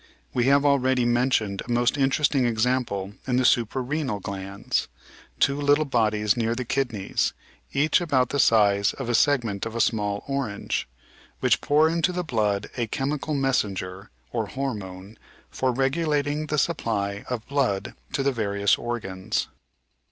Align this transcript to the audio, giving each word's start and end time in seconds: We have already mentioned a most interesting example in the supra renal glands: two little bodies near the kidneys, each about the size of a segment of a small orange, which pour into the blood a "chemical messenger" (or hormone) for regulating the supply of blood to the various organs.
We 0.33 0.45
have 0.45 0.65
already 0.65 1.05
mentioned 1.05 1.61
a 1.61 1.71
most 1.71 1.95
interesting 1.95 2.43
example 2.43 3.13
in 3.27 3.37
the 3.37 3.45
supra 3.45 3.83
renal 3.83 4.19
glands: 4.19 4.87
two 5.39 5.61
little 5.61 5.85
bodies 5.85 6.35
near 6.35 6.55
the 6.55 6.65
kidneys, 6.65 7.33
each 7.71 8.01
about 8.01 8.29
the 8.29 8.39
size 8.39 8.93
of 8.93 9.09
a 9.09 9.13
segment 9.13 9.63
of 9.63 9.75
a 9.75 9.79
small 9.79 10.23
orange, 10.27 10.87
which 11.39 11.61
pour 11.61 11.87
into 11.87 12.11
the 12.11 12.23
blood 12.23 12.71
a 12.77 12.87
"chemical 12.87 13.35
messenger" 13.35 14.09
(or 14.31 14.47
hormone) 14.47 15.19
for 15.51 15.71
regulating 15.71 16.47
the 16.47 16.57
supply 16.57 17.23
of 17.29 17.47
blood 17.47 17.93
to 18.13 18.23
the 18.23 18.31
various 18.31 18.79
organs. 18.79 19.49